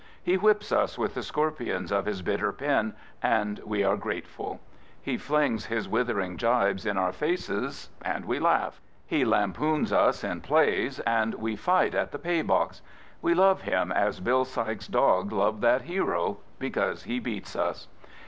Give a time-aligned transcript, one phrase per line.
[0.23, 4.59] He whips us with the scorpions of his bitter pen, and we are grateful.
[4.99, 8.81] He flings his withering gibes in our faces and we laugh.
[9.05, 12.81] He lampoons us in plays and we fight at the pay box.
[13.21, 17.87] We love him as Bill Sikes' dog loved that hero— because he beats us.